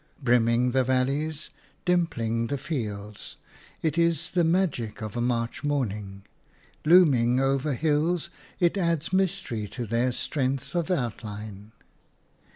Brimming 0.19 0.71
the 0.71 0.83
valleys, 0.83 1.51
dimpling 1.85 2.47
the 2.47 2.57
fields, 2.57 3.35
it 3.83 3.99
is 3.99 4.31
the 4.31 4.43
magic 4.43 4.99
of 4.99 5.15
a 5.15 5.21
March 5.21 5.63
morning; 5.63 6.25
looming 6.83 7.39
over 7.39 7.73
hills, 7.75 8.31
it 8.59 8.77
adds 8.79 9.13
mystery 9.13 9.67
to 9.67 9.85
their 9.85 10.11
strength 10.11 10.73
of 10.73 10.89
outline. 10.89 11.73